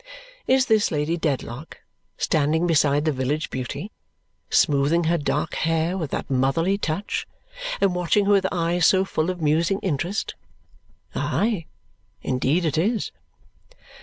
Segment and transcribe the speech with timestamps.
[0.47, 1.77] Is this Lady Dedlock
[2.17, 3.91] standing beside the village beauty,
[4.49, 7.27] smoothing her dark hair with that motherly touch,
[7.79, 10.33] and watching her with eyes so full of musing interest?
[11.13, 11.67] Aye,
[12.23, 13.11] indeed it is!